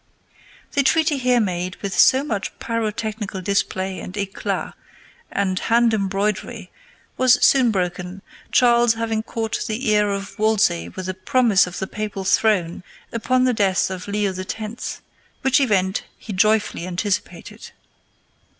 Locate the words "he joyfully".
16.17-16.87